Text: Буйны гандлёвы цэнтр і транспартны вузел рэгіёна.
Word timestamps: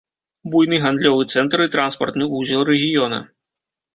Буйны 0.53 0.77
гандлёвы 0.85 1.23
цэнтр 1.35 1.63
і 1.67 1.69
транспартны 1.75 2.29
вузел 2.33 2.61
рэгіёна. 2.73 3.19